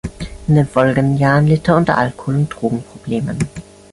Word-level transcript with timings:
In 0.47 0.55
den 0.55 0.65
folgenden 0.67 1.17
Jahren 1.17 1.45
litt 1.45 1.67
er 1.67 1.75
unter 1.77 1.95
Alkohol- 1.95 2.37
und 2.37 2.49
Drogenproblemen. 2.49 3.37